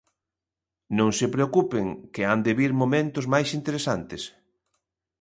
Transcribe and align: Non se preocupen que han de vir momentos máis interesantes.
Non 0.97 1.09
se 1.17 1.27
preocupen 1.35 1.85
que 2.13 2.23
han 2.29 2.39
de 2.45 2.53
vir 2.59 2.71
momentos 2.81 3.25
máis 3.33 3.49
interesantes. 3.59 4.23